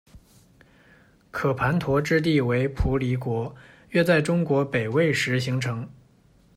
[1.29, 3.55] 渴盘陀之地为蒲犁国，
[3.89, 5.87] 约在中国北魏时形成。